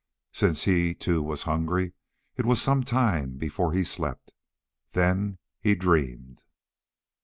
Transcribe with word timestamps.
Since 0.33 0.63
he 0.63 0.95
too 0.95 1.21
was 1.21 1.43
hungry, 1.43 1.93
it 2.35 2.43
was 2.47 2.59
some 2.59 2.83
time 2.83 3.37
before 3.37 3.71
he 3.71 3.83
slept. 3.83 4.33
Then 4.93 5.37
he 5.59 5.75
dreamed. 5.75 6.43